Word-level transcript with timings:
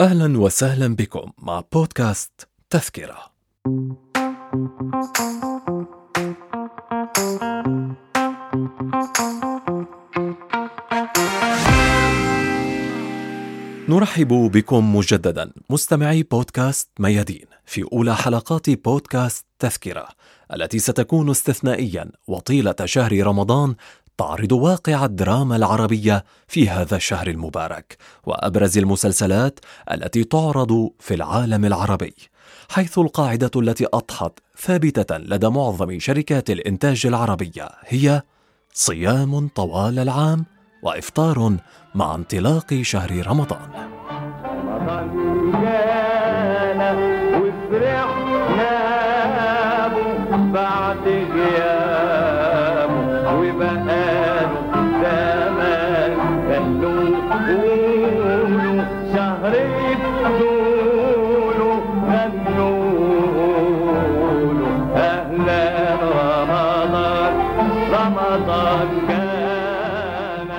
أهلا 0.00 0.38
وسهلا 0.38 0.96
بكم 0.96 1.32
مع 1.38 1.62
بودكاست 1.72 2.48
تذكرة. 2.70 3.30
نرحب 13.88 14.28
بكم 14.28 14.96
مجددا 14.96 15.52
مستمعي 15.70 16.22
بودكاست 16.22 16.88
ميادين 16.98 17.46
في 17.64 17.84
أولى 17.92 18.16
حلقات 18.16 18.70
بودكاست 18.70 19.46
تذكرة. 19.58 20.08
التي 20.54 20.78
ستكون 20.78 21.30
استثنائيا 21.30 22.10
وطيلة 22.26 22.74
شهر 22.84 23.26
رمضان 23.26 23.74
تعرض 24.18 24.52
واقع 24.52 25.04
الدراما 25.04 25.56
العربية 25.56 26.24
في 26.48 26.68
هذا 26.68 26.96
الشهر 26.96 27.26
المبارك 27.26 27.96
وأبرز 28.24 28.78
المسلسلات 28.78 29.60
التي 29.92 30.24
تعرض 30.24 30.90
في 30.98 31.14
العالم 31.14 31.64
العربي 31.64 32.14
حيث 32.70 32.98
القاعدة 32.98 33.50
التي 33.56 33.86
أضحت 33.94 34.32
ثابتة 34.58 35.18
لدى 35.18 35.48
معظم 35.48 35.98
شركات 35.98 36.50
الإنتاج 36.50 37.06
العربية 37.06 37.68
هي 37.86 38.22
صيام 38.72 39.48
طوال 39.48 39.98
العام 39.98 40.46
وإفطار 40.82 41.56
مع 41.94 42.14
انطلاق 42.14 42.80
شهر 42.82 43.26
رمضان. 43.26 43.70
رمضان. 44.70 45.89
بعد 50.60 51.06
غيابه 51.34 53.02
وبقاله 53.38 54.52
زمان. 55.02 56.12
كانوا 56.48 57.04
قولوا 57.46 58.78
شهر 59.14 59.52
الدول 59.96 61.60
غنوا 62.08 62.82
له 64.58 64.74
أهلا 64.96 65.64
رمضان 66.18 67.34
رمضان 67.96 68.88
كان 69.08 70.50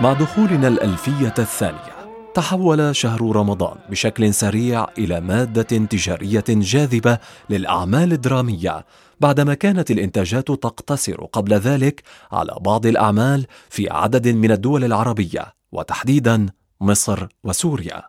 مع 0.00 0.10
دخولنا 0.12 0.68
الألفية 0.68 1.34
الثانية. 1.38 1.89
تحول 2.34 2.96
شهر 2.96 3.36
رمضان 3.36 3.76
بشكل 3.90 4.34
سريع 4.34 4.86
إلى 4.98 5.20
مادة 5.20 5.62
تجارية 5.62 6.44
جاذبة 6.48 7.18
للأعمال 7.50 8.12
الدرامية 8.12 8.86
بعدما 9.20 9.54
كانت 9.54 9.90
الإنتاجات 9.90 10.46
تقتصر 10.46 11.24
قبل 11.24 11.54
ذلك 11.54 12.02
على 12.32 12.56
بعض 12.60 12.86
الأعمال 12.86 13.46
في 13.70 13.90
عدد 13.90 14.28
من 14.28 14.50
الدول 14.50 14.84
العربية 14.84 15.54
وتحديدا 15.72 16.46
مصر 16.80 17.26
وسوريا. 17.44 18.02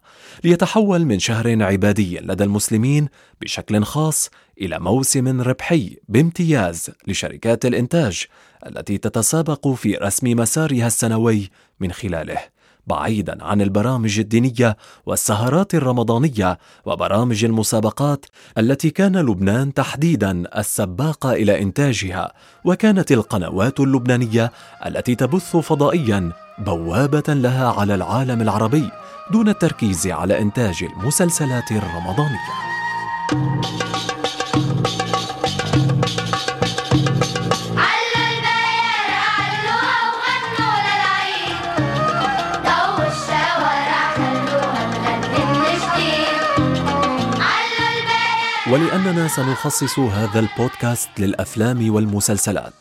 ليتحول 0.44 1.06
من 1.06 1.20
شهر 1.20 1.64
عبادي 1.64 2.20
لدى 2.20 2.44
المسلمين 2.44 3.08
بشكل 3.42 3.84
خاص 3.84 4.30
إلى 4.62 4.80
موسم 4.80 5.42
ربحي 5.42 5.98
بامتياز 6.10 6.90
لشركات 7.08 7.66
الإنتاج 7.66 8.26
التي 8.68 8.98
تتسابق 8.98 9.68
في 9.68 9.96
رسم 9.96 10.28
مسارها 10.28 10.88
السنوي 10.88 11.50
من 11.80 11.92
خلاله. 11.92 12.61
بعيدا 12.88 13.44
عن 13.44 13.62
البرامج 13.62 14.20
الدينية 14.20 14.78
والسهرات 15.06 15.76
الرمضانية 15.76 16.60
وبرامج 16.86 17.46
المسابقات 17.46 18.26
التي 18.58 18.90
كان 18.90 19.18
لبنان 19.18 19.74
تحديدا 19.74 20.44
السباق 20.58 21.26
إلى 21.26 21.62
إنتاجها. 21.62 22.34
وكانت 22.66 23.12
القنوات 23.12 23.80
اللبنانية 23.80 24.52
التي 24.86 25.16
تبث 25.16 25.58
فضائيا 25.58 26.32
بوابة 26.60 27.34
لها 27.34 27.72
على 27.72 27.96
العالم 27.96 28.42
العربي 28.42 28.90
دون 29.32 29.50
التركيز 29.50 30.08
على 30.08 30.40
إنتاج 30.40 30.84
المسلسلات 30.84 31.72
الرمضانية. 31.72 32.52
ولأننا 48.72 49.28
سنخصص 49.28 50.00
هذا 50.00 50.40
البودكاست 50.40 51.10
للأفلام 51.20 51.94
والمسلسلات. 51.94 52.74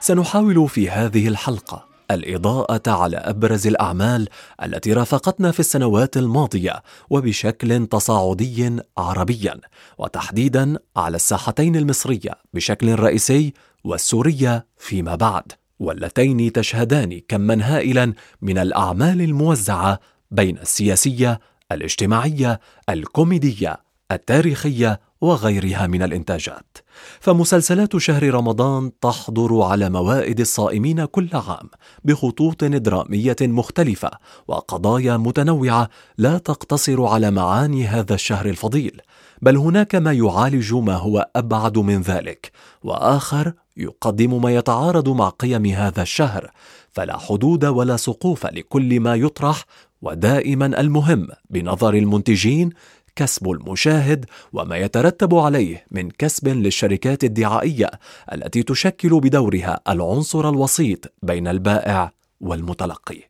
سنحاول 0.00 0.68
في 0.68 0.90
هذه 0.90 1.28
الحلقة 1.28 1.84
الإضاءة 2.10 2.90
على 2.90 3.16
أبرز 3.16 3.66
الأعمال 3.66 4.28
التي 4.62 4.92
رافقتنا 4.92 5.50
في 5.50 5.60
السنوات 5.60 6.16
الماضية 6.16 6.82
وبشكل 7.10 7.86
تصاعدي 7.86 8.76
عربيا 8.98 9.60
وتحديدا 9.98 10.78
على 10.96 11.16
الساحتين 11.16 11.76
المصرية 11.76 12.32
بشكل 12.54 12.94
رئيسي 12.94 13.54
والسورية 13.84 14.66
فيما 14.78 15.14
بعد. 15.14 15.52
واللتين 15.78 16.52
تشهدان 16.52 17.20
كما 17.28 17.76
هائلا 17.76 18.12
من 18.42 18.58
الأعمال 18.58 19.20
الموزعة 19.20 20.00
بين 20.30 20.58
السياسية 20.58 21.40
الاجتماعية 21.72 22.60
الكوميدية 22.88 23.88
التاريخية 24.12 25.00
وغيرها 25.20 25.86
من 25.86 26.02
الإنتاجات. 26.02 26.78
فمسلسلات 27.20 27.96
شهر 27.96 28.34
رمضان 28.34 28.90
تحضر 29.00 29.62
على 29.62 29.90
موائد 29.90 30.40
الصائمين 30.40 31.04
كل 31.04 31.28
عام 31.32 31.68
بخطوط 32.04 32.64
درامية 32.64 33.36
مختلفة 33.40 34.10
وقضايا 34.48 35.16
متنوعة 35.16 35.88
لا 36.18 36.38
تقتصر 36.38 37.04
على 37.04 37.30
معاني 37.30 37.86
هذا 37.86 38.14
الشهر 38.14 38.46
الفضيل 38.46 39.00
بل 39.42 39.56
هناك 39.56 39.94
ما 39.94 40.12
يعالج 40.12 40.74
ما 40.74 40.94
هو 40.94 41.28
أبعد 41.36 41.78
من 41.78 42.00
ذلك. 42.02 42.52
وآخر 42.82 43.52
يقدم 43.76 44.42
ما 44.42 44.54
يتعارض 44.54 45.08
مع 45.08 45.28
قيم 45.28 45.66
هذا 45.66 46.02
الشهر 46.02 46.50
فلا 46.92 47.18
حدود 47.18 47.64
ولا 47.64 47.96
سقوف 47.96 48.46
لكل 48.46 49.00
ما 49.00 49.14
يطرح 49.14 49.64
ودائما 50.02 50.80
المهم 50.80 51.28
بنظر 51.50 51.94
المنتجين 51.94 52.70
كسب 53.18 53.50
المشاهد 53.50 54.24
وما 54.52 54.76
يترتب 54.76 55.34
عليه 55.34 55.86
من 55.90 56.10
كسب 56.10 56.48
للشركات 56.48 57.24
الدعائية 57.24 57.90
التي 58.32 58.62
تشكل 58.62 59.20
بدورها 59.20 59.80
العنصر 59.88 60.48
الوسيط 60.48 61.12
بين 61.22 61.48
البائع 61.48 62.12
والمتلقي. 62.40 63.22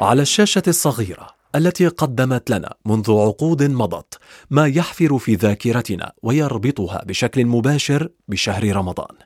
على 0.00 0.22
الشاشة 0.22 0.62
الصغيرة 0.68 1.33
التي 1.54 1.88
قدمت 1.88 2.50
لنا 2.50 2.74
منذ 2.86 3.10
عقود 3.10 3.62
مضت 3.62 4.18
ما 4.50 4.66
يحفر 4.66 5.18
في 5.18 5.34
ذاكرتنا 5.34 6.12
ويربطها 6.22 7.04
بشكل 7.06 7.46
مباشر 7.46 8.08
بشهر 8.28 8.76
رمضان 8.76 9.16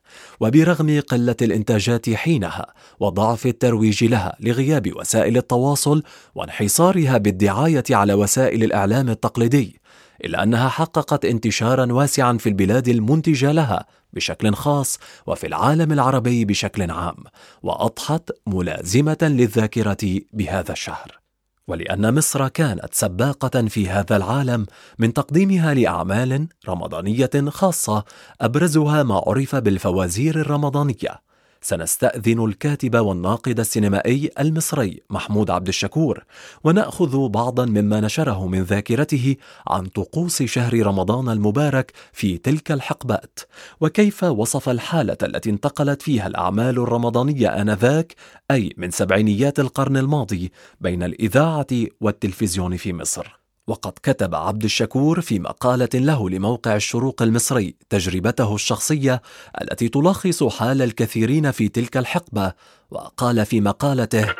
وبرغم 0.40 1.00
قلة 1.00 1.36
الإنتاجات 1.42 2.10
حينها 2.10 2.66
وضعف 3.00 3.46
الترويج 3.46 4.04
لها 4.04 4.36
لغياب 4.40 4.96
وسائل 4.96 5.36
التواصل 5.36 6.02
وانحصارها 6.34 7.18
بالدعاية 7.18 7.84
على 7.90 8.14
وسائل 8.14 8.64
الإعلام 8.64 9.08
التقليدي 9.08 9.80
إلا 10.24 10.42
أنها 10.42 10.68
حققت 10.68 11.24
انتشارا 11.24 11.92
واسعا 11.92 12.36
في 12.36 12.48
البلاد 12.48 12.88
المنتجة 12.88 13.52
لها 13.52 13.86
بشكل 14.12 14.54
خاص 14.54 14.98
وفي 15.26 15.46
العالم 15.46 15.92
العربي 15.92 16.44
بشكل 16.44 16.90
عام 16.90 17.24
وأضحت 17.62 18.30
ملازمة 18.46 19.18
للذاكرة 19.22 20.20
بهذا 20.32 20.72
الشهر. 20.72 21.27
ولأن 21.68 22.14
مصر 22.14 22.48
كانت 22.48 22.88
سباقة 22.94 23.62
في 23.62 23.88
هذا 23.88 24.16
العالم 24.16 24.66
من 24.98 25.12
تقديمها 25.12 25.74
لأعمال 25.74 26.48
رمضانية 26.68 27.30
خاصة 27.48 28.04
أبرزها 28.40 29.02
ما 29.02 29.22
عرف 29.26 29.56
بالفوازير 29.56 30.40
الرمضانية. 30.40 31.27
سنستأذن 31.60 32.44
الكاتب 32.44 32.96
والناقد 32.96 33.60
السينمائي 33.60 34.30
المصري 34.40 35.00
محمود 35.10 35.50
عبد 35.50 35.68
الشكور 35.68 36.24
ونأخذ 36.64 37.28
بعضا 37.28 37.66
مما 37.66 38.00
نشره 38.00 38.46
من 38.46 38.62
ذاكرته 38.62 39.36
عن 39.68 39.86
طقوس 39.86 40.42
شهر 40.42 40.86
رمضان 40.86 41.28
المبارك 41.28 41.92
في 42.12 42.38
تلك 42.38 42.72
الحقبات 42.72 43.38
وكيف 43.80 44.24
وصف 44.24 44.68
الحالة 44.68 45.16
التي 45.22 45.50
انتقلت 45.50 46.02
فيها 46.02 46.26
الأعمال 46.26 46.78
الرمضانية 46.78 47.48
آنذاك 47.48 48.14
أي 48.50 48.72
من 48.76 48.90
سبعينيات 48.90 49.60
القرن 49.60 49.96
الماضي 49.96 50.52
بين 50.80 51.02
الإذاعة 51.02 51.66
والتلفزيون 52.00 52.76
في 52.76 52.92
مصر. 52.92 53.38
وقد 53.68 53.92
كتب 54.02 54.34
عبد 54.34 54.64
الشكور 54.64 55.20
في 55.20 55.38
مقالة 55.38 55.88
له 55.94 56.30
لموقع 56.30 56.76
الشروق 56.76 57.22
المصري 57.22 57.74
تجربته 57.90 58.54
الشخصية 58.54 59.22
التي 59.62 59.88
تلخص 59.88 60.44
حال 60.44 60.82
الكثيرين 60.82 61.50
في 61.50 61.68
تلك 61.68 61.96
الحقبة 61.96 62.52
وقال 62.90 63.46
في 63.46 63.60
مقالته 63.60 64.34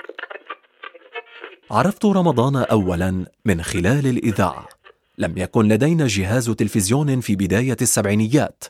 عرفت 1.71 2.05
رمضان 2.05 2.57
اولا 2.57 3.27
من 3.45 3.63
خلال 3.63 4.07
الإذاعة. 4.07 4.69
لم 5.19 5.39
يكن 5.39 5.69
لدينا 5.69 6.07
جهاز 6.07 6.51
تلفزيون 6.51 7.21
في 7.21 7.37
بداية 7.37 7.77
السبعينيات. 7.83 8.65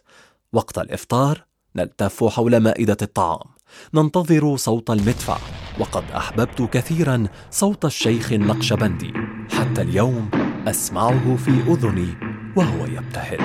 وقت 0.52 0.78
الإفطار 0.78 1.44
نلتف 1.76 2.24
حول 2.24 2.56
مائدة 2.56 2.96
الطعام. 3.02 3.48
ننتظر 3.94 4.56
صوت 4.56 4.90
المدفع. 4.90 5.38
وقد 5.80 6.04
أحببت 6.10 6.62
كثيرا 6.62 7.26
صوت 7.50 7.84
الشيخ 7.84 8.32
النقشبندي 8.32 9.12
حتى 9.50 9.82
اليوم 9.82 10.47
أسمعه 10.70 11.36
في 11.36 11.50
أذني 11.50 12.08
وهو 12.56 12.86
يبتهل. 12.86 13.38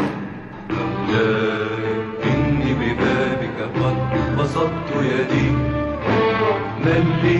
إني 2.26 2.74
ببابك 2.74 3.58
قد 3.80 3.98
بسطت 4.38 4.90
يدي. 4.96 5.50
من 6.86 7.04
لي 7.24 7.40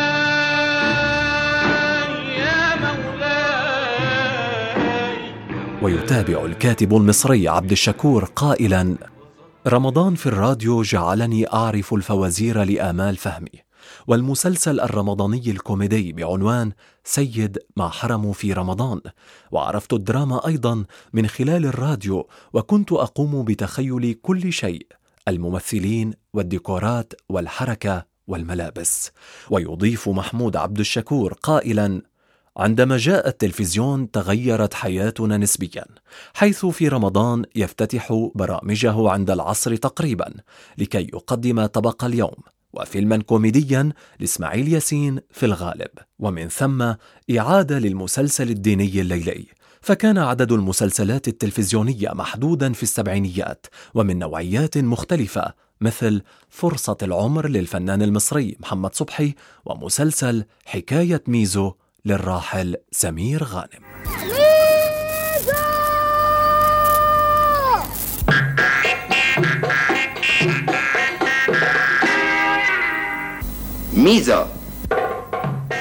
يا 2.38 2.64
مولاي. 2.84 4.20
ويتابع 5.82 6.44
الكاتب 6.44 6.96
المصري 6.96 7.48
عبد 7.48 7.70
الشكور 7.70 8.24
قائلا 8.36 8.96
رمضان 9.66 10.14
في 10.14 10.26
الراديو 10.26 10.82
جعلني 10.82 11.52
أعرف 11.52 11.94
الفوازير 11.94 12.62
لآمال 12.62 13.16
فهمي 13.16 13.64
والمسلسل 14.06 14.80
الرمضاني 14.80 15.50
الكوميدي 15.50 16.12
بعنوان 16.12 16.72
سيد 17.04 17.58
ما 17.76 17.88
حرموا 17.88 18.32
في 18.32 18.52
رمضان 18.52 19.00
وعرفت 19.50 19.92
الدراما 19.92 20.46
أيضا 20.46 20.84
من 21.12 21.26
خلال 21.26 21.66
الراديو 21.66 22.28
وكنت 22.52 22.92
أقوم 22.92 23.44
بتخيل 23.44 24.14
كل 24.22 24.52
شيء 24.52 24.86
الممثلين 25.28 26.12
والديكورات 26.34 27.12
والحركة 27.28 28.06
والملابس. 28.26 29.10
ويضيف 29.50 30.08
محمود 30.08 30.56
عبد 30.56 30.78
الشكور 30.78 31.32
قائلا 31.32 32.02
عندما 32.56 32.96
جاء 32.96 33.28
التلفزيون 33.28 34.10
تغيرت 34.10 34.74
حياتنا 34.74 35.36
نسبيا 35.36 35.84
حيث 36.34 36.66
في 36.66 36.88
رمضان 36.88 37.44
يفتتح 37.56 38.30
برامجه 38.34 39.10
عند 39.10 39.30
العصر 39.30 39.76
تقريبا 39.76 40.34
لكي 40.78 41.02
يقدم 41.02 41.66
طبق 41.66 42.04
اليوم 42.04 42.36
وفيلما 42.72 43.16
كوميديا 43.16 43.92
لإسماعيل 44.20 44.72
ياسين 44.72 45.20
في 45.30 45.46
الغالب 45.46 45.90
ومن 46.18 46.48
ثم 46.48 46.92
إعادة 47.38 47.78
للمسلسل 47.78 48.50
الديني 48.50 49.00
الليلي. 49.00 49.46
فكان 49.80 50.18
عدد 50.18 50.52
المسلسلات 50.52 51.28
التلفزيونية 51.28 52.10
محدودا 52.12 52.72
في 52.72 52.82
السبعينيات 52.82 53.66
ومن 53.94 54.18
نوعيات 54.18 54.78
مختلفة 54.78 55.54
مثل 55.80 56.22
فرصة 56.48 56.96
العمر 57.02 57.48
للفنان 57.48 58.02
المصري 58.02 58.56
محمد 58.60 58.94
صبحي 58.94 59.34
ومسلسل 59.64 60.44
حكاية 60.66 61.22
ميزو 61.26 61.72
للراحل 62.04 62.76
سمير 62.92 63.44
غانم. 63.44 63.90
ميزو 73.94 74.44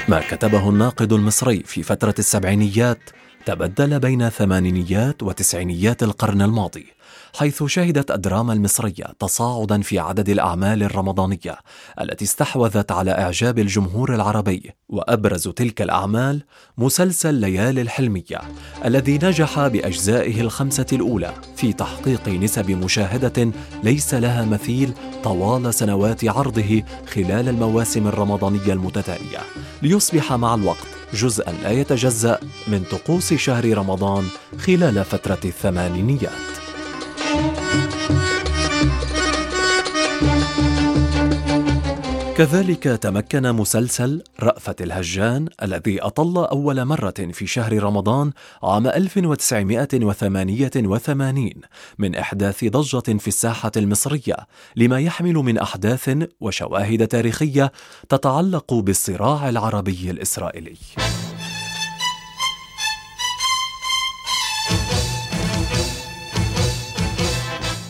ما 0.07 0.21
كتبه 0.29 0.69
الناقد 0.69 1.13
المصري 1.13 1.63
في 1.65 1.83
فترة 1.83 2.15
السبعينيات 2.19 2.99
تبدل 3.45 3.99
بين 3.99 4.29
ثمانينيات 4.29 5.23
وتسعينيات 5.23 6.03
القرن 6.03 6.41
الماضي. 6.41 6.98
حيث 7.35 7.63
شهدت 7.63 8.11
الدراما 8.11 8.53
المصرية 8.53 9.05
تصاعدا 9.19 9.81
في 9.81 9.99
عدد 9.99 10.29
الأعمال 10.29 10.83
الرمضانية 10.83 11.57
التي 12.01 12.25
استحوذت 12.25 12.91
على 12.91 13.11
إعجاب 13.11 13.59
الجمهور 13.59 14.15
العربي 14.15 14.71
وأبرز 14.89 15.47
تلك 15.47 15.81
الأعمال 15.81 16.43
مسلسل 16.77 17.33
ليالي 17.33 17.81
الحلمية 17.81 18.41
الذي 18.85 19.19
نجح 19.23 19.67
بأجزائه 19.67 20.41
الخمسة 20.41 20.85
الأولى 20.93 21.33
في 21.55 21.73
تحقيق 21.73 22.27
نسب 22.27 22.71
مشاهدة 22.71 23.51
ليس 23.83 24.13
لها 24.13 24.45
مثيل 24.45 24.93
طوال 25.23 25.73
سنوات 25.73 26.25
عرضه 26.25 26.83
خلال 27.07 27.49
المواسم 27.49 28.07
الرمضانية 28.07 28.73
المتتالية. 28.73 29.39
ليصبح 29.81 30.33
مع 30.33 30.55
الوقت 30.55 30.87
جزءا 31.13 31.51
لا 31.63 31.71
يتجزأ 31.71 32.39
من 32.67 32.83
طقوس 32.91 33.33
شهر 33.33 33.77
رمضان 33.77 34.23
خلال 34.57 35.05
فترة 35.05 35.39
الثمانينيات. 35.45 36.58
كذلك 42.39 42.83
تمكن 42.83 43.51
مسلسل 43.51 44.23
رأفة 44.39 44.75
الهجان 44.81 45.47
الذي 45.63 46.01
أطل 46.01 46.45
أول 46.45 46.85
مرة 46.85 47.13
في 47.31 47.47
شهر 47.47 47.83
رمضان 47.83 48.31
عام 48.63 48.87
1988 48.87 51.51
من 51.97 52.15
إحداث 52.15 52.65
ضجة 52.65 53.17
في 53.17 53.27
الساحة 53.27 53.71
المصرية 53.77 54.37
لما 54.75 54.99
يحمل 54.99 55.33
من 55.33 55.57
أحداث 55.57 56.27
وشواهد 56.39 57.07
تاريخية 57.07 57.71
تتعلق 58.09 58.73
بالصراع 58.73 59.49
العربي 59.49 60.11
الإسرائيلي. 60.11 60.77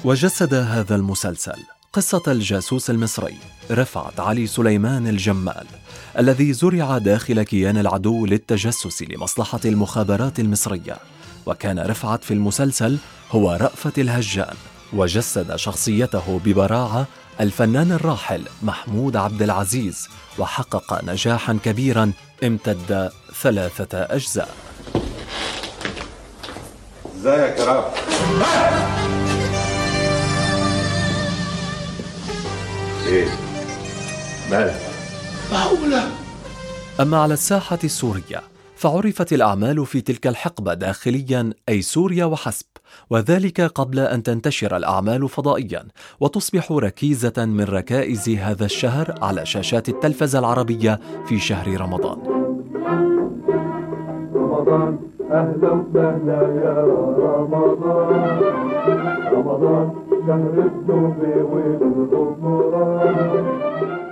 وجسد 0.03 0.53
هذا 0.53 0.95
المسلسل 0.95 1.78
قصة 1.93 2.23
الجاسوس 2.27 2.89
المصري 2.89 3.37
رفعت 3.71 4.19
علي 4.19 4.47
سليمان 4.47 5.07
الجمال 5.07 5.67
الذي 6.19 6.53
زرع 6.53 6.97
داخل 6.97 7.43
كيان 7.43 7.77
العدو 7.77 8.25
للتجسس 8.25 9.01
لمصلحة 9.01 9.59
المخابرات 9.65 10.39
المصرية. 10.39 10.97
وكان 11.45 11.79
رفعت 11.79 12.23
في 12.23 12.33
المسلسل 12.33 12.97
هو 13.31 13.51
رأفة 13.51 13.93
الهجان 13.97 14.55
وجسد 14.93 15.55
شخصيته 15.55 16.41
ببراعة 16.45 17.07
الفنان 17.41 17.91
الراحل 17.91 18.43
محمود 18.63 19.15
عبد 19.15 19.41
العزيز 19.41 20.07
وحقق 20.39 21.03
نجاحا 21.03 21.59
كبيرا 21.65 22.11
امتد 22.43 23.11
ثلاثة 23.41 23.97
أجزاء. 23.97 24.55
ازيك 27.15 27.59
يا 27.59 27.65
رب؟ 27.65 28.98
إيه؟ 33.09 33.27
مالك 34.51 34.75
أما 36.99 37.17
على 37.17 37.33
الساحة 37.33 37.79
السورية 37.83 38.41
فعرفت 38.75 39.33
الأعمال 39.33 39.85
في 39.85 40.01
تلك 40.01 40.27
الحقبة 40.27 40.73
داخليا 40.73 41.53
أي 41.69 41.81
سوريا 41.81 42.25
وحسب 42.25 42.65
وذلك 43.09 43.61
قبل 43.61 43.99
أن 43.99 44.23
تنتشر 44.23 44.77
الأعمال 44.77 45.29
فضائيا 45.29 45.83
وتصبح 46.19 46.71
ركيزة 46.71 47.45
من 47.45 47.63
ركائز 47.63 48.29
هذا 48.29 48.65
الشهر 48.65 49.15
على 49.21 49.45
شاشات 49.45 49.89
التلفزة 49.89 50.39
العربية 50.39 50.99
في 51.25 51.39
شهر 51.39 51.81
رمضان. 51.81 52.17
رمضان 54.35 54.99
أهلا 55.31 55.71
وسهلا 55.71 56.41
يا 56.63 56.73
رمضان. 57.39 58.39
رمضان 59.33 59.98
Sen 60.29 60.45
öptüm 60.45 61.21
ve 61.21 61.43
uyudum 61.43 62.09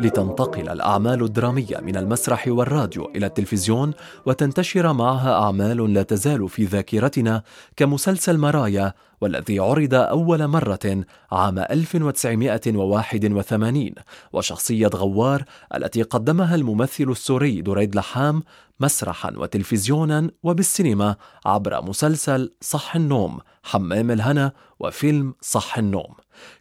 لتنتقل 0.01 0.70
الأعمال 0.70 1.24
الدرامية 1.24 1.77
من 1.82 1.98
المسرح 1.98 2.48
والراديو 2.48 3.12
إلى 3.16 3.25
التلفزيون 3.25 3.94
وتنتشر 4.25 4.94
معها 4.94 5.34
أعمال 5.34 5.94
لا 5.94 6.04
تزال 6.04 6.50
في 6.50 6.66
ذاكرتنا 6.66 7.44
كمسلسل 7.75 8.38
مرايا 8.38 8.94
والذي 9.22 9.60
عرض 9.60 9.94
أول 9.94 10.48
مرة 10.48 11.04
عام 11.32 11.60
1981 11.60 13.92
وشخصية 14.34 14.89
غوار 14.96 15.44
التي 15.75 16.01
قدمها 16.01 16.56
الممثل 16.56 17.10
السوري 17.10 17.62
دريد 17.62 17.96
لحام 17.96 18.44
مسرحا 18.80 19.34
وتلفزيونا 19.38 20.32
وبالسينما 20.44 21.16
عبر 21.46 21.82
مسلسل 21.82 22.54
صح 22.62 22.96
النوم 22.96 23.39
حمام 23.63 24.12
الهنا 24.12 24.51
وفيلم 24.80 25.34
صح 25.42 25.77
النوم. 25.77 26.13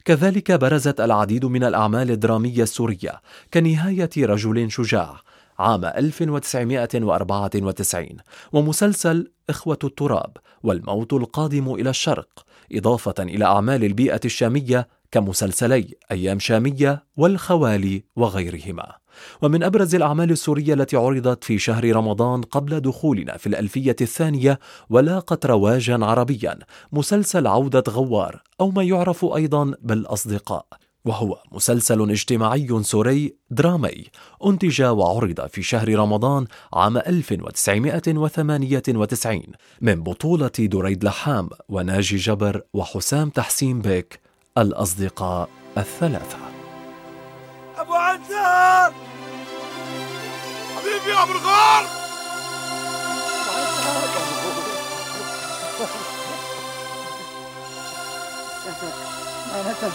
كذلك 0.04 0.52
برزت 0.52 1.00
العديد 1.00 1.45
من 1.45 1.64
الأعمال 1.64 2.11
الدرامية 2.11 2.62
السورية 2.62 3.21
كنهاية 3.54 4.11
رجل 4.16 4.71
شجاع 4.71 5.21
عام 5.59 5.85
1994 5.85 8.09
ومسلسل 8.52 9.33
إخوة 9.50 9.78
التراب 9.85 10.37
والموت 10.62 11.12
القادم 11.12 11.75
إلى 11.75 11.90
الشرق 11.90 12.47
إضافة 12.73 13.14
إلى 13.18 13.45
أعمال 13.45 13.85
البيئة 13.85 14.21
الشامية 14.25 14.88
كمسلسلي 15.11 15.95
أيام 16.11 16.38
شامية 16.38 17.04
والخوالي 17.16 18.04
وغيرهما. 18.16 19.06
ومن 19.42 19.62
أبرز 19.62 19.94
الأعمال 19.94 20.30
السورية 20.30 20.75
التي 20.75 20.96
عرضت 20.96 21.44
في 21.44 21.58
شهر 21.58 21.96
رمضان 21.96 22.42
قبل 22.42 22.80
دخولنا 22.80 23.37
في 23.37 23.46
الألفية 23.46 23.96
الثانية 24.00 24.58
ولاقت 24.90 25.46
رواجا 25.46 26.04
عربيا 26.04 26.58
مسلسل 26.92 27.46
عودة 27.46 27.85
غوار 27.88 28.42
أو 28.61 28.70
ما 28.70 28.82
يعرف 28.82 29.25
أيضا 29.25 29.75
بالأصدقاء. 29.82 30.66
وهو 31.06 31.42
مسلسل 31.52 32.11
اجتماعي 32.11 32.82
سوري 32.82 33.37
درامي 33.50 34.04
أنتج 34.46 34.82
وعرض 34.82 35.46
في 35.46 35.62
شهر 35.62 35.94
رمضان 35.94 36.46
عام 36.73 36.96
1998 36.96 39.42
من 39.80 40.02
بطولة 40.02 40.50
دريد 40.58 41.04
لحام 41.04 41.49
وناجي 41.68 42.16
جبر 42.16 42.62
وحسام 42.75 43.30
تحسين 43.30 43.80
بيك 43.80 44.20
الأصدقاء 44.58 45.49
الثلاثة. 45.78 46.46
أبو 47.87 47.95
عنتر 47.95 48.95
حبيبي 50.76 51.11
يا 51.11 51.23
أبو 51.23 51.33
الغار. 51.33 51.87
معناتها 59.52 59.90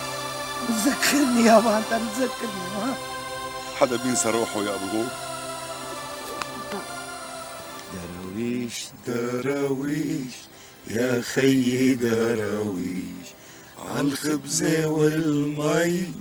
تذكرني 0.67 1.45
يا 1.45 1.57
أبو 1.57 1.69
انت 1.69 1.85
تذكرني 1.89 2.93
حدا 3.79 3.95
بينسى 3.95 4.29
روحه 4.29 4.63
يا 4.63 4.75
أبو 4.75 4.85
الغور 4.85 5.07
دراويش 7.93 8.85
دراويش 9.07 10.33
يا 10.87 11.21
خيي 11.21 11.95
دراويش 11.95 13.27
عالخبزة 13.95 14.87
والمي 14.87 16.13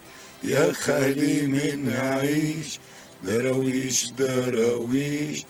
يا 0.45 0.73
خالي 0.73 1.47
من 1.47 1.91
عيش 1.93 2.79
دراويش 3.25 4.11
دراويش 4.11 5.45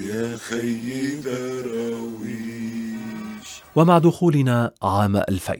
يا 0.00 0.36
خيي 0.36 1.20
دراويش. 1.20 2.52
ومع 3.76 3.98
دخولنا 3.98 4.70
عام 4.82 5.16
2000 5.16 5.54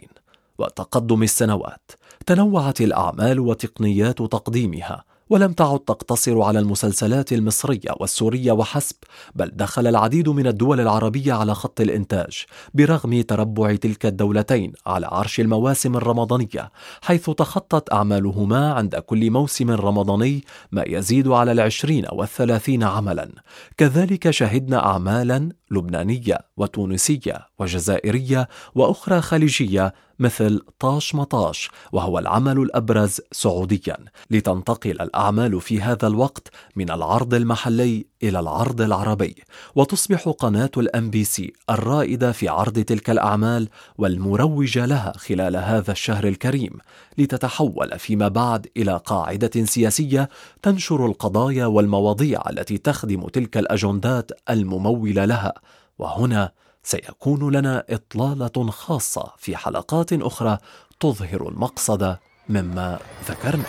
وتقدم 0.58 1.22
السنوات 1.22 1.90
تنوعت 2.26 2.80
الأعمال 2.80 3.40
وتقنيات 3.40 4.18
تقديمها 4.18 5.04
ولم 5.32 5.52
تعد 5.52 5.78
تقتصر 5.78 6.42
على 6.42 6.58
المسلسلات 6.58 7.32
المصرية 7.32 7.90
والسورية 8.00 8.52
وحسب 8.52 8.96
بل 9.34 9.50
دخل 9.54 9.86
العديد 9.86 10.28
من 10.28 10.46
الدول 10.46 10.80
العربية 10.80 11.32
على 11.32 11.54
خط 11.54 11.80
الإنتاج 11.80 12.44
برغم 12.74 13.20
تربع 13.20 13.74
تلك 13.74 14.06
الدولتين 14.06 14.72
على 14.86 15.06
عرش 15.06 15.40
المواسم 15.40 15.96
الرمضانية 15.96 16.70
حيث 17.02 17.30
تخطت 17.30 17.92
أعمالهما 17.92 18.72
عند 18.72 18.96
كل 18.96 19.30
موسم 19.30 19.70
رمضاني 19.70 20.44
ما 20.72 20.84
يزيد 20.86 21.28
على 21.28 21.52
العشرين 21.52 22.06
والثلاثين 22.12 22.82
عملا. 22.82 23.28
كذلك 23.76 24.30
شهدنا 24.30 24.86
أعمالا 24.86 25.48
لبنانية 25.72 26.38
وتونسية 26.56 27.48
وجزائرية 27.58 28.48
وأخرى 28.74 29.20
خليجية 29.20 29.94
مثل 30.18 30.60
طاش 30.78 31.14
مطاش 31.14 31.70
وهو 31.92 32.18
العمل 32.18 32.58
الأبرز 32.58 33.20
سعوديا. 33.32 33.96
لتنتقل 34.30 34.90
الأعمال 34.90 35.60
في 35.60 35.80
هذا 35.80 36.06
الوقت 36.06 36.48
من 36.76 36.90
العرض 36.90 37.34
المحلي 37.34 38.06
إلى 38.22 38.40
العرض 38.40 38.80
العربي 38.80 39.34
وتصبح 39.74 40.28
قناة 40.28 40.70
الأم 40.76 41.10
بي 41.10 41.24
سي 41.24 41.52
الرائدة 41.70 42.32
في 42.32 42.48
عرض 42.48 42.78
تلك 42.78 43.10
الأعمال 43.10 43.68
والمروجة 43.98 44.86
لها 44.86 45.12
خلال 45.16 45.56
هذا 45.56 45.92
الشهر 45.92 46.28
الكريم 46.28 46.78
لتتحول 47.18 47.98
فيما 47.98 48.28
بعد 48.28 48.66
إلى 48.76 49.00
قاعدة 49.04 49.64
سياسية 49.64 50.28
تنشر 50.62 51.06
القضايا 51.06 51.66
والمواضيع 51.66 52.42
التي 52.50 52.78
تخدم 52.78 53.28
تلك 53.28 53.56
الأجندات 53.56 54.30
الممولة 54.50 55.24
لها. 55.24 55.54
وهنا 55.98 56.52
سيكون 56.82 57.52
لنا 57.52 57.84
إطلالة 57.90 58.70
خاصة 58.70 59.32
في 59.38 59.56
حلقات 59.56 60.12
أخرى 60.12 60.58
تظهر 61.00 61.48
المقصد 61.48 62.16
مما 62.48 62.98
ذكرنا. 63.28 63.64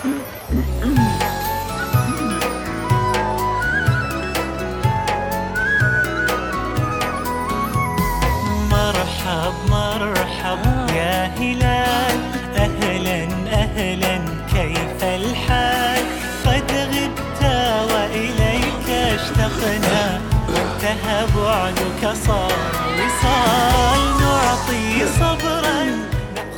مرحب 9.34 9.70
مرحب 9.70 10.90
يا 10.96 11.26
هلال 11.26 12.18
أهلا 12.58 13.24
أهلا 13.54 14.18
كيف 14.54 15.04
الحال؟ 15.04 16.04
قد 16.46 16.72
غبت 16.72 17.44
وإليك 17.92 18.90
اشتقنا. 18.90 20.22
وانتهى 20.50 21.26
بعدك 21.36 22.16
صار 22.16 22.54
وصال. 22.96 24.22
نعطي 24.22 25.08
صبرا. 25.20 25.84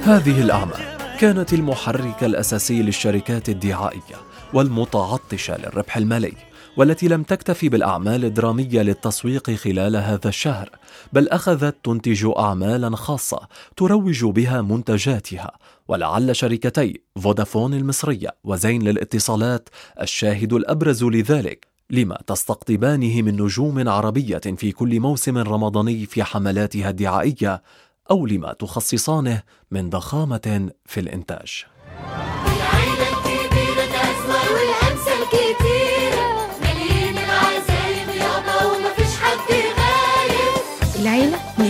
هذه 0.03 0.41
الأعمال 0.41 0.97
كانت 1.19 1.53
المحرك 1.53 2.23
الأساسي 2.23 2.81
للشركات 2.81 3.49
الدعائية 3.49 4.17
والمتعطشة 4.53 5.57
للربح 5.57 5.97
المالي. 5.97 6.33
والتي 6.77 7.07
لم 7.07 7.23
تكتف 7.23 7.65
بالأعمال 7.65 8.25
الدرامية 8.25 8.81
للتسويق 8.81 9.51
خلال 9.51 9.95
هذا 9.95 10.29
الشهر 10.29 10.69
بل 11.13 11.29
أخذت 11.29 11.75
تنتج 11.83 12.31
أعمالا 12.37 12.95
خاصة 12.95 13.47
تروج 13.77 14.25
بها 14.25 14.61
منتجاتها. 14.61 15.51
ولعل 15.87 16.35
شركتي 16.35 17.01
فودافون 17.21 17.73
المصرية 17.73 18.35
وزين 18.43 18.81
للاتصالات 18.81 19.69
الشاهد 20.01 20.53
الأبرز 20.53 21.03
لذلك. 21.03 21.67
لما 21.89 22.17
تستقطبانه 22.27 23.21
من 23.21 23.41
نجوم 23.41 23.89
عربية 23.89 24.37
في 24.57 24.71
كل 24.71 24.99
موسم 24.99 25.37
رمضاني 25.37 26.05
في 26.05 26.23
حملاتها 26.23 26.89
الدعائية 26.89 27.61
أو 28.11 28.25
لما 28.25 28.53
تخصصانه 28.53 29.41
من 29.71 29.89
ضخامة 29.89 30.69
في 30.85 30.99
الإنتاج. 30.99 31.65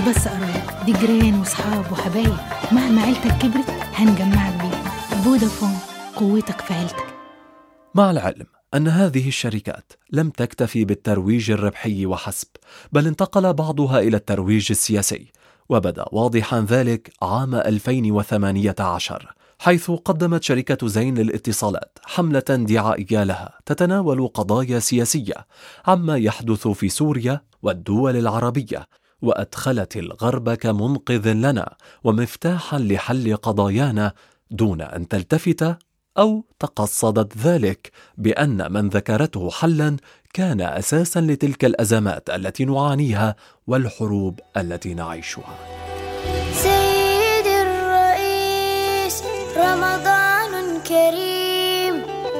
بس 0.07 0.27
قرايب 0.27 0.85
دي 0.85 0.93
جيران 0.93 1.39
وصحاب 1.39 1.91
وحبايب. 1.91 2.37
مهما 2.71 3.01
عيلتك 3.01 3.37
كبرت 3.37 3.69
هنجمعك 3.69 4.53
بيهم 4.61 4.83
فودافون 5.23 5.77
قوتك 6.15 6.61
في 6.61 6.73
عيلتك. 6.73 7.05
مع 7.95 8.11
العلم 8.11 8.45
أن 8.73 8.87
هذه 8.87 9.27
الشركات 9.27 9.93
لم 10.11 10.29
تكتفي 10.29 10.85
بالترويج 10.85 11.51
الربحي 11.51 12.05
وحسب 12.05 12.47
بل 12.91 13.07
انتقل 13.07 13.53
بعضها 13.53 13.99
إلى 13.99 14.17
الترويج 14.17 14.67
السياسي 14.71 15.31
وبدأ 15.69 16.05
واضحا 16.11 16.65
ذلك 16.69 17.13
عام 17.21 17.55
2018 17.55 19.33
حيث 19.59 19.91
قدمت 19.91 20.43
شركة 20.43 20.87
زين 20.87 21.17
للاتصالات 21.17 21.97
حملة 22.05 22.39
دعائية 22.49 23.23
لها 23.23 23.59
تتناول 23.65 24.27
قضايا 24.27 24.79
سياسية 24.79 25.47
عما 25.87 26.17
يحدث 26.17 26.67
في 26.67 26.89
سوريا 26.89 27.41
والدول 27.61 28.15
العربية. 28.15 28.87
وأدخلت 29.21 29.97
الغرب 29.97 30.53
كمنقذ 30.53 31.33
لنا 31.33 31.75
ومفتاحا 32.03 32.77
لحل 32.77 33.35
قضايانا 33.35 34.13
دون 34.51 34.81
أن 34.81 35.07
تلتفت 35.07 35.77
أو 36.17 36.45
تقصدت 36.59 37.37
ذلك 37.37 37.91
بأن 38.17 38.71
من 38.71 38.89
ذكرته 38.89 39.49
حلا 39.51 39.97
كان 40.33 40.61
أساسا 40.61 41.19
لتلك 41.19 41.65
الأزمات 41.65 42.29
التي 42.29 42.65
نعانيها 42.65 43.35
والحروب 43.67 44.39
التي 44.57 44.93
نعيشها. 44.93 45.55
سيد 46.53 47.47
الرئيس 47.47 49.23
رمضان 49.57 50.81
كريم. 50.87 51.34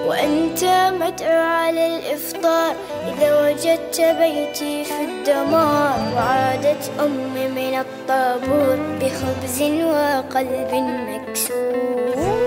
وأنت 0.07 0.63
مدعو 1.01 1.41
على 1.41 1.97
الإفطار. 1.97 2.75
إذا 3.13 3.29
وجدت 3.41 4.01
بيتي 4.01 4.83
في 4.83 5.01
الدمار 5.09 6.13
وعادت 6.15 6.91
أمي 7.00 7.47
من 7.47 7.79
الطابور 7.79 8.77
بخبز 9.01 9.62
وقلب 9.62 10.71
مكسور. 11.09 12.45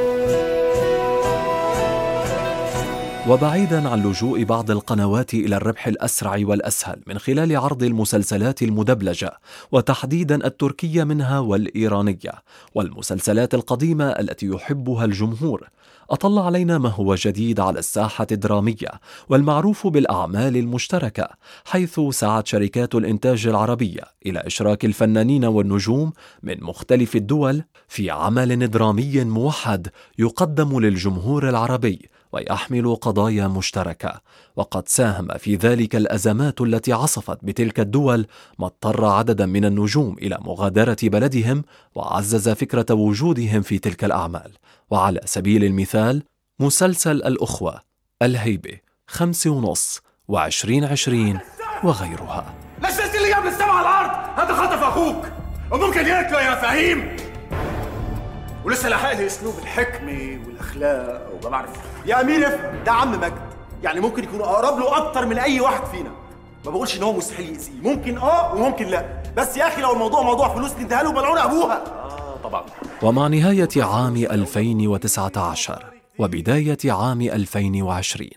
وبعيدا 3.29 3.89
عن 3.89 4.03
لجوء 4.03 4.45
بعض 4.45 4.71
القنوات 4.71 5.35
إلى 5.35 5.57
الربح 5.57 5.87
الأسرع 5.87 6.39
والأسهل 6.43 7.01
من 7.07 7.19
خلال 7.19 7.57
عرض 7.57 7.83
المسلسلات 7.83 8.63
المدبلجة 8.63 9.33
وتحديدا 9.73 10.47
التركية 10.47 11.05
منها 11.05 11.39
والإيرانية 11.39 12.33
والمسلسلات 12.75 13.55
القديمة 13.55 14.05
التي 14.05 14.47
يحبها 14.47 15.05
الجمهور. 15.05 15.69
أطل 16.11 16.39
علينا 16.39 16.79
ما 16.79 16.89
هو 16.89 17.15
جديد 17.15 17.61
على 17.61 17.79
الساحة 17.79 18.27
الدرامية 18.33 18.91
والمعروف 19.29 19.87
بالأعمال 19.87 20.57
المشتركة 20.57 21.29
حيث 21.65 22.01
سعت 22.11 22.47
شركات 22.47 22.95
الإنتاج 22.95 23.47
العربية 23.47 24.03
إلى 24.27 24.39
إشراك 24.39 24.85
الفنانين 24.85 25.45
والنجوم 25.45 26.13
من 26.43 26.57
مختلف 26.61 27.17
الدول 27.17 27.63
في 27.89 28.11
عمل 28.11 28.71
درامي 28.71 29.25
موحد 29.25 29.89
يقدم 30.19 30.81
للجمهور 30.81 31.49
العربي 31.49 32.09
ويحمل 32.33 32.95
قضايا 32.95 33.47
مشتركة. 33.47 34.21
وقد 34.57 34.89
ساهم 34.89 35.29
في 35.39 35.57
ذلك 35.57 35.97
الأزمات 35.97 36.61
التي 36.61 36.93
عصفت 36.93 37.39
بتلك 37.43 37.81
الدول 37.81 38.27
ما 38.59 38.67
اضطر 38.67 39.05
عددا 39.05 39.47
من 39.47 39.65
النجوم 39.65 40.17
إلى 40.19 40.39
مغادرة 40.41 40.97
بلدهم 41.03 41.65
وعزز 41.95 42.49
فكرة 42.49 42.95
وجودهم 42.95 43.63
في 43.63 43.79
تلك 43.79 44.05
الأعمال. 44.05 44.53
وعلى 44.91 45.21
سبيل 45.25 45.65
المثال 45.65 46.23
مسلسل 46.61 47.17
الأخوة 47.17 47.81
الهيبة 48.23 48.79
خمسة 49.07 49.51
ونص 49.51 50.01
وعشرين 50.29 50.85
عشرين 50.85 51.39
وغيرها. 51.85 52.55
نزلت 52.79 53.17
لي 53.17 53.27
اياه 53.27 53.41
من 53.41 53.49
السما 53.49 53.73
على 53.73 53.89
الأرض. 53.89 54.41
هذا 54.41 54.55
خطف 54.55 54.83
أخوك. 54.83 55.27
وممكن 55.73 56.07
ياكله 56.07 56.41
يا 56.41 56.55
فهيم 56.55 57.17
ولسه 58.65 58.89
لاحق 58.89 59.13
لي 59.13 59.27
أسلوب 59.27 59.55
الحكمة 59.59 60.41
والأخلاق 60.47 61.33
وما 61.33 61.51
بعرف. 61.51 61.71
يا 62.09 62.21
أمير 62.21 62.49
ده 62.87 62.93
عم 62.93 63.13
مجد. 63.21 63.33
يعني 63.83 64.01
ممكن 64.01 64.25
يكون 64.25 64.41
أقرب 64.41 64.79
له 64.79 64.97
أكتر 64.97 65.27
من 65.27 65.39
أي 65.39 65.61
واحد 65.61 65.85
فينا. 65.87 66.11
ما 66.65 66.71
بقولش 66.71 66.97
إن 66.99 67.03
هو 67.03 67.13
مستحيل 67.13 67.47
يأذيه. 67.49 67.81
ممكن 67.83 68.19
آه 68.19 68.55
وممكن 68.55 68.87
لا. 68.87 69.23
بس 69.37 69.57
يا 69.57 69.69
أخي 69.69 69.81
لو 69.83 69.93
الموضوع 69.93 70.23
موضوع 70.23 70.49
فلوس 70.55 70.73
نديها 70.81 71.03
له 71.03 71.13
ملعون 71.13 71.39
أبوها. 71.39 71.85
آه 71.87 72.37
طبعا. 72.45 72.63
ومع 73.03 73.27
نهاية 73.27 73.69
عام 73.77 74.17
2019 74.17 75.85
وبداية 76.19 76.79
عام 76.93 77.21
2020 77.23 78.29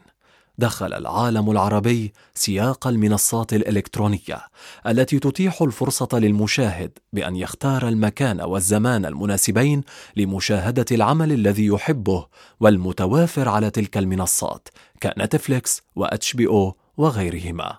دخل 0.61 0.93
العالم 0.93 1.51
العربي 1.51 2.13
سياق 2.35 2.87
المنصات 2.87 3.53
الإلكترونية 3.53 4.41
التي 4.87 5.19
تتيح 5.19 5.61
الفرصة 5.61 6.09
للمشاهد 6.13 6.91
بأن 7.13 7.35
يختار 7.35 7.87
المكان 7.87 8.41
والزمان 8.41 9.05
المناسبين 9.05 9.83
لمشاهدة 10.15 10.85
العمل 10.91 11.31
الذي 11.31 11.65
يحبه 11.65 12.25
والمتوافر 12.59 13.49
على 13.49 13.69
تلك 13.69 13.97
المنصات 13.97 14.67
كنتفليكس 15.03 15.81
و 15.95 16.33
HBO 16.33 16.77
وغيرهما. 16.97 17.77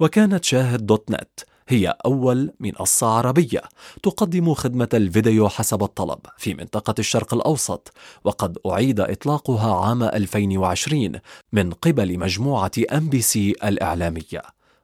وكانت 0.00 0.44
شاهد 0.44 0.86
dot 0.86 1.10
net 1.10 1.40
هي 1.70 1.94
أول 2.06 2.52
منصة 2.60 3.06
عربية 3.06 3.62
تقدم 4.02 4.54
خدمة 4.54 4.88
الفيديو 4.94 5.48
حسب 5.48 5.82
الطلب 5.82 6.18
في 6.38 6.54
منطقة 6.54 6.94
الشرق 6.98 7.34
الأوسط 7.34 7.92
وقد 8.24 8.58
أعيد 8.66 9.00
إطلاقها 9.00 9.86
عام 9.86 10.02
2020 10.02 11.12
من 11.52 11.72
قبل 11.72 12.18
مجموعة 12.18 12.70
MBC 12.92 13.54
الإعلامية. 13.64 14.42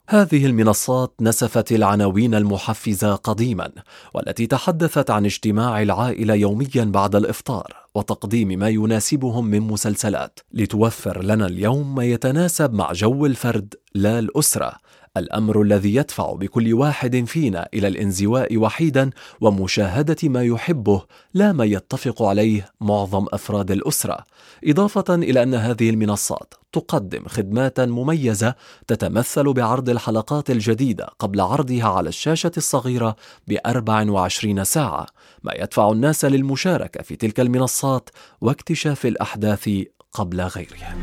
هذه 0.09 0.47
المنصات 0.47 1.15
نسفت 1.21 1.73
العناوين 1.73 2.35
المحفزة 2.35 3.15
قديما 3.15 3.71
والتي 4.15 4.47
تحدثت 4.47 5.11
عن 5.11 5.25
اجتماع 5.25 5.83
العائلة 5.83 6.35
يوميا 6.35 6.85
بعد 6.85 7.17
الإفطار 7.17 7.77
وتقديم 7.95 8.49
ما 8.49 8.69
يناسبهم 8.69 9.47
من 9.47 9.61
مسلسلات 9.61 10.41
لتوفر 10.53 11.23
لنا 11.23 11.47
اليوم 11.47 11.95
ما 11.95 12.05
يتناسب 12.05 12.75
مع 12.75 12.93
جو 12.93 13.27
الفرد 13.27 13.75
لا 13.95 14.19
الأسرة. 14.19 14.73
الأمر 15.17 15.63
الذي 15.63 15.95
يدفع 15.95 16.33
بكل 16.33 16.75
واحد 16.75 17.25
فينا 17.27 17.69
إلى 17.75 17.89
الانزواء 17.89 18.57
وحيدا 18.57 19.11
ومشاهدة 19.41 20.29
ما 20.29 20.43
يحبه 20.45 21.03
لا 21.35 21.53
ما 21.53 21.65
يتفق 21.65 22.23
عليه 22.23 22.71
معظم 22.81 23.27
أفراد 23.33 23.71
الأسرة 23.71 24.19
إضافة 24.65 25.15
إلى 25.15 25.43
أن 25.43 25.55
هذه 25.55 25.91
المنصات 25.91 26.55
تقدم 26.73 27.25
خدمات 27.27 27.81
مميزة 27.81 28.55
تتمثل 28.87 29.53
بعرض 29.53 29.89
الحلقات 29.89 30.51
الجديدة 30.51 31.07
قبل 31.19 31.41
عرضها 31.41 31.89
على 31.89 32.09
الشاشة 32.09 32.53
الصغيرة 32.57 33.17
ب 33.49 33.57
24 33.67 34.65
ساعة 34.65 35.07
ما 35.43 35.53
يدفع 35.55 35.91
الناس 35.91 36.25
للمشاركة 36.25 37.03
في 37.03 37.17
تلك 37.17 37.41
المنصات 37.41 38.11
واكتشاف 38.41 39.07
الأحداث 39.07 39.71
قبل 40.13 40.41
غيرها. 40.41 40.97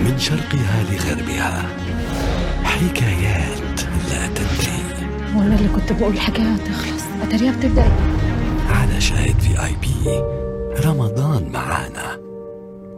من 0.00 0.18
شرقها 0.18 0.84
لغربها 0.90 1.76
حكايات 2.80 3.80
لا 4.10 4.26
تنتهي. 4.26 5.06
وأنا 5.36 5.56
اللي 5.56 5.68
كنت 5.68 5.92
بقول 5.92 6.20
حكايه 6.20 6.46
هتخلص 6.46 7.02
اتاريها 7.22 7.56
بتبدأ. 7.56 7.92
على 8.68 9.00
شاهد 9.00 9.40
في 9.40 9.64
آي 9.64 9.72
بي 9.82 10.22
رمضان 10.86 11.52
معانا. 11.52 12.20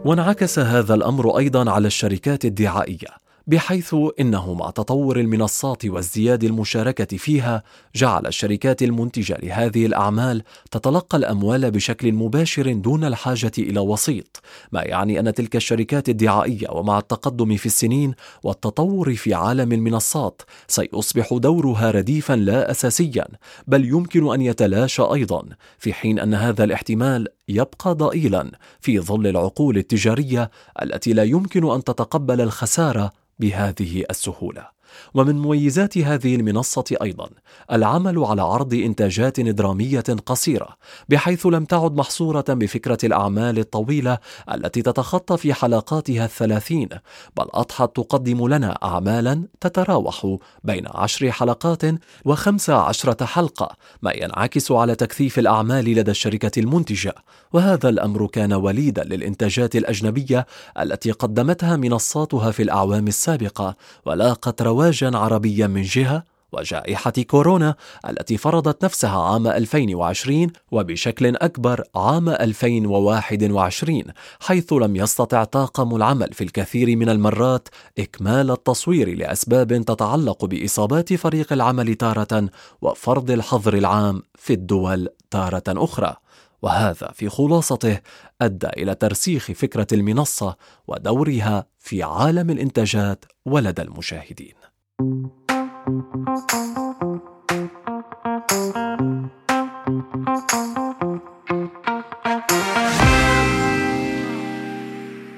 وانعكس 0.05 0.59
هذا 0.59 0.93
الأمر 0.93 1.37
أيضا 1.37 1.71
على 1.71 1.87
الشركات 1.87 2.45
الدعائية. 2.45 3.22
بحيث 3.47 3.95
إنه 4.19 4.53
مع 4.53 4.69
تطور 4.69 5.19
المنصات 5.19 5.85
وازدياد 5.85 6.43
المشاركة 6.43 7.17
فيها 7.17 7.63
جعل 7.95 8.27
الشركات 8.27 8.83
المنتجة 8.83 9.37
لهذه 9.43 9.85
الأعمال 9.85 10.43
تتلقى 10.71 11.17
الأموال 11.17 11.71
بشكل 11.71 12.13
مباشر 12.13 12.73
دون 12.73 13.03
الحاجة 13.03 13.51
إلى 13.57 13.79
وسيط 13.79 14.41
ما 14.71 14.81
يعني 14.81 15.19
أن 15.19 15.33
تلك 15.33 15.55
الشركات 15.55 16.09
الدعائية 16.09 16.67
ومع 16.71 16.99
التقدم 16.99 17.57
في 17.57 17.65
السنين 17.65 18.13
والتطور 18.43 19.15
في 19.15 19.33
عالم 19.33 19.71
المنصات 19.71 20.41
سيصبح 20.67 21.33
دورها 21.33 21.91
رديفا 21.91 22.33
لا 22.33 22.71
اساسيا 22.71 23.27
بل 23.67 23.85
يمكن 23.85 24.33
أن 24.33 24.41
يتلاشى 24.41 25.01
أيضا 25.01 25.45
في 25.77 25.93
حين 25.93 26.19
أن 26.19 26.33
هذا 26.33 26.63
الاحتمال 26.63 27.27
يبقى 27.47 27.95
ضئيلا 27.95 28.51
في 28.79 28.99
ظل 28.99 29.27
العقول 29.27 29.77
التجارية 29.77 30.51
التي 30.81 31.13
لا 31.13 31.23
يمكن 31.23 31.71
أن 31.71 31.83
تتقبل 31.83 32.41
الخسارة 32.41 33.11
بهذه 33.39 34.03
السهولة. 34.09 34.67
ومن 35.13 35.35
مميزات 35.35 35.97
هذه 35.97 36.35
المنصة 36.35 36.83
أيضا 37.01 37.29
العمل 37.71 38.23
على 38.23 38.41
عرض 38.41 38.73
إنتاجات 38.73 39.39
درامية 39.39 40.03
قصيرة 40.25 40.67
بحيث 41.09 41.45
لم 41.45 41.65
تعد 41.65 41.95
محصورة 41.95 42.45
بفكرة 42.49 42.97
الأعمال 43.03 43.59
الطويلة 43.59 44.17
التي 44.53 44.81
تتخطى 44.81 45.37
في 45.37 45.53
حلقاتها 45.53 46.25
الثلاثين 46.25 46.89
بل 47.37 47.45
أضحت 47.53 47.95
تقدم 47.95 48.47
لنا 48.47 48.77
اعمالا 48.83 49.43
تتراوح 49.61 50.37
بين 50.63 50.87
عشر 50.87 51.31
حلقات 51.31 51.81
وخمس 52.25 52.69
عشرة 52.69 53.25
حلقة 53.25 53.75
ما 54.01 54.11
ينعكس 54.11 54.71
على 54.71 54.95
تكثيف 54.95 55.39
الأعمال 55.39 55.85
لدى 55.85 56.11
الشركة 56.11 56.59
المنتجة. 56.59 57.15
وهذا 57.53 57.89
الأمر 57.89 58.27
كان 58.27 58.53
وليدا 58.53 59.03
للإنتاجات 59.03 59.75
الأجنبية 59.75 60.45
التي 60.79 61.11
قدمتها 61.11 61.75
منصاتها 61.75 62.51
في 62.51 62.63
الأعوام 62.63 63.07
السابقة 63.07 63.75
ولاقت 64.05 64.61
رواج 64.61 64.82
رواجا 64.83 65.17
عربيا 65.17 65.67
من 65.67 65.81
جهة 65.81 66.23
وجائحة 66.51 67.11
كورونا 67.11 67.75
التي 68.09 68.37
فرضت 68.37 68.85
نفسها 68.85 69.21
عام 69.21 69.47
2020 69.47 70.47
وبشكل 70.71 71.35
أكبر 71.35 71.83
عام 71.95 72.29
2021 72.29 74.03
حيث 74.39 74.73
لم 74.73 74.95
يستطع 74.95 75.43
طاقم 75.43 75.95
العمل 75.95 76.33
في 76.33 76.43
الكثير 76.43 76.95
من 76.95 77.09
المرات 77.09 77.67
إكمال 77.99 78.51
التصوير 78.51 79.17
لأسباب 79.17 79.85
تتعلق 79.85 80.45
بإصابات 80.45 81.13
فريق 81.13 81.53
العمل 81.53 81.95
تارة 81.95 82.49
وفرض 82.81 83.31
الحظر 83.31 83.73
العام 83.73 84.21
في 84.35 84.53
الدول 84.53 85.09
تارة 85.31 85.63
أخرى. 85.67 86.15
وهذا 86.61 87.11
في 87.13 87.29
خلاصته 87.29 87.99
أدى 88.41 88.67
إلى 88.67 88.95
ترسيخ 88.95 89.51
فكرة 89.51 89.87
المنصة 89.93 90.55
ودورها 90.87 91.65
في 91.79 92.03
عالم 92.03 92.49
الإنتاجات 92.49 93.25
ولدى 93.45 93.81
المشاهدين 93.81 94.72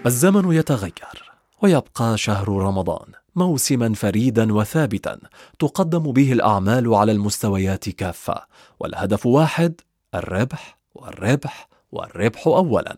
الزمن 0.05 0.53
يتغير 0.53 1.31
ويبقى 1.61 2.17
شهر 2.17 2.49
رمضان 2.49 3.07
موسما 3.35 3.93
فريدا 3.93 4.53
وثابتا 4.53 5.19
تقدم 5.59 6.11
به 6.11 6.31
الأعمال 6.31 6.93
على 6.93 7.11
المستويات 7.11 7.89
كافة 7.89 8.43
والهدف 8.79 9.25
واحد 9.25 9.81
الربح 10.15 10.77
والربح 10.95 11.67
والربح 11.95 12.47
اولا. 12.47 12.97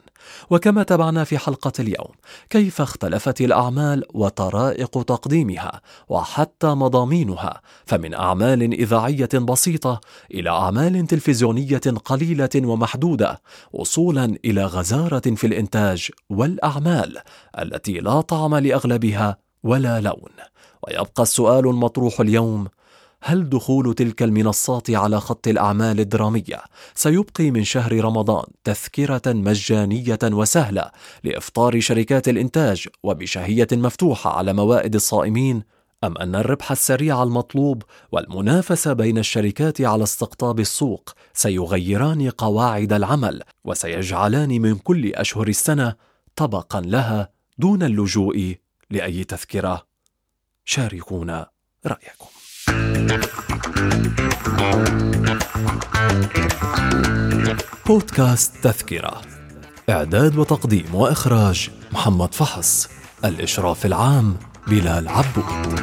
وكما 0.50 0.84
تابعنا 0.84 1.24
في 1.24 1.38
حلقة 1.38 1.72
اليوم 1.80 2.12
كيف 2.50 2.82
اختلفت 2.82 3.42
الأعمال 3.42 4.04
وطرائق 4.14 5.04
تقديمها 5.04 5.82
وحتى 6.10 6.68
مضامينها؟ 6.68 7.62
فمن 7.86 8.14
أعمال 8.14 8.74
إذاعية 8.74 9.30
بسيطة 9.34 10.02
إلى 10.32 10.50
أعمال 10.50 11.08
تلفزيونية 11.08 11.82
قليلة 12.06 12.50
ومحدودة 12.56 13.42
وصولا 13.74 14.38
إلى 14.46 14.66
غزارة 14.66 15.36
في 15.36 15.48
الإنتاج 15.48 16.10
والأعمال 16.30 17.18
التي 17.60 17.94
لا 17.94 18.22
طعم 18.22 18.56
لأغلبها 18.56 19.38
ولا 19.64 20.02
لون. 20.02 20.32
ويبقى 20.88 21.24
السؤال 21.24 21.68
المطروح 21.68 22.20
اليوم 22.20 22.68
هل 23.30 23.50
دخول 23.50 23.94
تلك 23.94 24.24
المنصات 24.24 24.92
على 24.92 25.20
خط 25.20 25.48
الأعمال 25.48 26.00
الدرامية 26.00 26.62
سيبقي 26.96 27.52
من 27.52 27.64
شهر 27.64 28.04
رمضان 28.04 28.46
تذكرة 28.64 29.22
مجانية 29.26 30.20
وسهلة 30.24 30.92
لإفطار 31.24 31.80
شركات 31.80 32.30
الإنتاج 32.30 32.88
وبشهية 33.04 33.68
مفتوحة 33.72 34.38
على 34.38 34.54
موائد 34.54 34.96
الصائمين 34.96 35.64
أم 36.04 36.18
أن 36.18 36.36
الربح 36.36 36.72
السريع 36.72 37.24
المطلوب 37.24 37.84
والمنافسة 38.12 38.94
بين 38.94 39.18
الشركات 39.18 39.82
على 39.82 40.04
استقطاب 40.04 40.60
السوق 40.60 41.10
سيغيران 41.34 42.30
قواعد 42.30 42.94
العمل 42.94 43.42
وسيجعلان 43.66 44.62
من 44.62 44.76
كل 44.76 45.14
أشهر 45.16 45.48
السنة 45.48 45.96
طبقا 46.36 46.82
لها 46.82 47.30
دون 47.58 47.84
اللجوء 47.84 48.56
لأي 48.90 49.24
تذكرة. 49.24 49.88
شاركونا 50.66 51.50
رأيكم. 51.86 52.37
بودكاست 57.86 58.54
تذكرة. 58.64 59.22
إعداد 59.90 60.38
وتقديم 60.38 60.96
وإخراج 60.96 61.70
محمد 61.92 62.34
فحص. 62.34 62.90
الإشراف 63.26 63.86
العام 63.86 64.38
بلال 64.68 65.08
عبود 65.08 65.80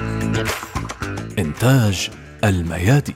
إنتاج 1.39 2.11
الميادين. 2.45 3.15